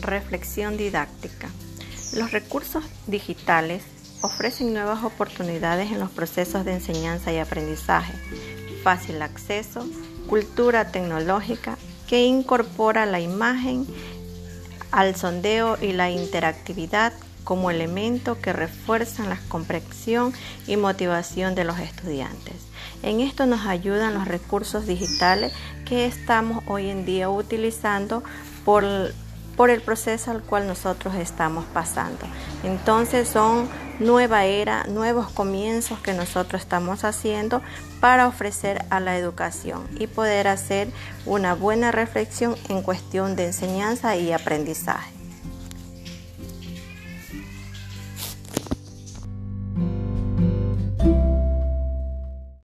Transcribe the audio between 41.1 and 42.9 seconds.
una buena reflexión en